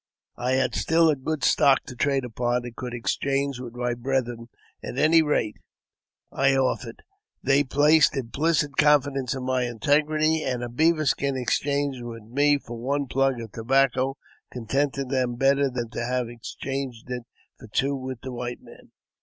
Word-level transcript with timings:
I 0.39 0.53
had 0.53 0.73
still 0.73 1.11
a 1.11 1.15
good 1.15 1.43
stock 1.43 1.83
to 1.83 1.95
trade 1.95 2.25
upon, 2.25 2.65
and 2.65 2.75
could 2.75 2.95
exchange 2.95 3.59
with 3.59 3.75
my 3.75 3.93
brethren 3.93 4.49
at 4.83 4.97
any 4.97 5.21
rate 5.21 5.57
I 6.31 6.55
offered. 6.55 7.03
They 7.43 7.59
JAMES 7.61 7.67
P. 8.09 8.21
BECKWOUBTH. 8.21 8.31
157 8.31 8.31
placed 8.33 8.65
implicit 8.65 8.77
confidence 8.77 9.35
in 9.35 9.43
my 9.43 9.65
integrity, 9.65 10.41
and 10.41 10.63
a 10.63 10.69
beaver 10.69 11.05
skin 11.05 11.37
exchanged 11.37 12.01
with 12.01 12.23
me 12.23 12.57
for 12.57 12.79
one 12.79 13.05
plug 13.05 13.39
of 13.41 13.51
tobacco 13.51 14.17
contented 14.51 15.09
them 15.09 15.35
better 15.35 15.69
than 15.69 15.91
to 15.91 16.03
have 16.03 16.29
exchanged 16.29 17.11
it 17.11 17.25
for 17.59 17.67
two 17.67 17.95
with 17.95 18.21
the 18.21 18.31
white 18.31 18.63
man. 18.63 18.89